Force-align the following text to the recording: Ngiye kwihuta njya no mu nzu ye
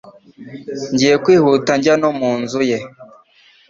Ngiye 0.91 1.15
kwihuta 1.23 1.71
njya 1.79 1.93
no 2.01 2.09
mu 2.19 2.31
nzu 2.41 2.61
ye 2.69 2.77